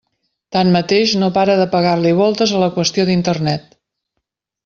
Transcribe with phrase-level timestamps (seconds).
[0.55, 3.79] Tanmateix, no para de pegar-li voltes a la qüestió d'Internet.